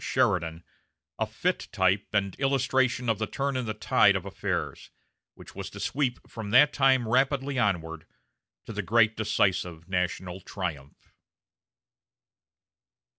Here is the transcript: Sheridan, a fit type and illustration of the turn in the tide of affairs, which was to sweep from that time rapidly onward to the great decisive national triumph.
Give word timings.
Sheridan, 0.03 0.63
a 1.19 1.27
fit 1.27 1.67
type 1.71 2.07
and 2.11 2.33
illustration 2.39 3.07
of 3.07 3.19
the 3.19 3.27
turn 3.27 3.55
in 3.55 3.67
the 3.67 3.75
tide 3.75 4.15
of 4.15 4.25
affairs, 4.25 4.89
which 5.35 5.53
was 5.53 5.69
to 5.69 5.79
sweep 5.79 6.27
from 6.27 6.49
that 6.49 6.73
time 6.73 7.07
rapidly 7.07 7.59
onward 7.59 8.07
to 8.65 8.73
the 8.73 8.81
great 8.81 9.15
decisive 9.15 9.87
national 9.87 10.39
triumph. 10.41 11.13